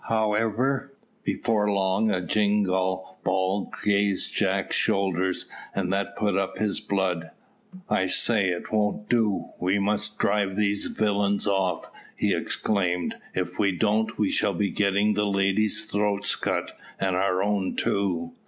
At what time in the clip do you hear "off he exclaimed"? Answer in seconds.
11.45-13.13